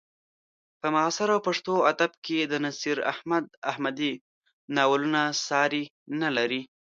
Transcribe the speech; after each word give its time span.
په 0.79 0.87
معاصر 0.95 1.29
پښتو 1.47 1.75
ادب 1.91 2.11
کې 2.25 2.39
د 2.51 2.53
نصیر 2.65 2.97
احمد 3.11 3.45
احمدي 3.71 4.13
ناولونه 4.75 5.21
ساری 5.47 5.83
نه 6.21 6.29
لري. 6.37 6.61